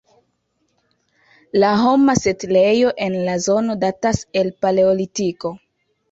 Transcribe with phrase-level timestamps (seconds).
[1.63, 5.53] La homa setlejo en la zono datas el paleolitiko.